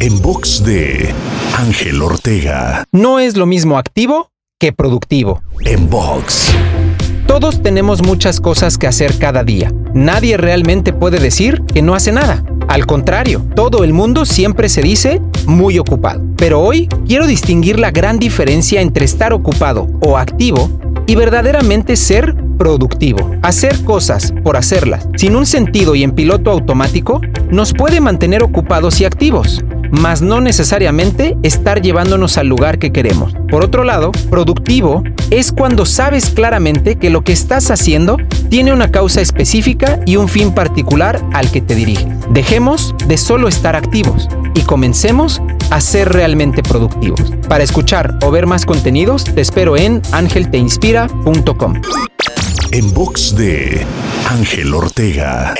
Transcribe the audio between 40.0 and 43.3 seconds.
y un fin particular al que te dirige. Dejemos de